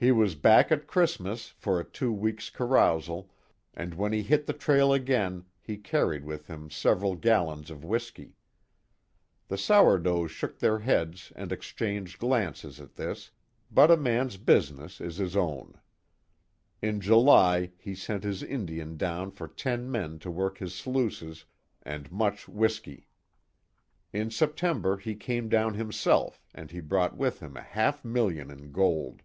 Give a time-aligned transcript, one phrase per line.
[0.00, 3.32] He was back at Christmas for a two weeks carousal,
[3.74, 8.36] and when he hit the trail again he carried with him several gallons of whiskey.
[9.48, 13.32] The sourdoughs shook their heads and exchanged glances at this,
[13.72, 15.80] but a man's business is his own.
[16.80, 21.44] In July he sent his Indian down for ten men to work his sluices
[21.82, 23.08] and much whiskey.
[24.12, 28.70] In September he came down himself and he brought with him a half million in
[28.70, 29.22] gold.